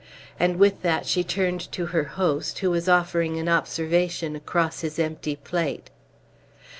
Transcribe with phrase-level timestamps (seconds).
[0.39, 4.97] And with that she turned to her host, who was offering an observation across his
[4.97, 5.91] empty plate.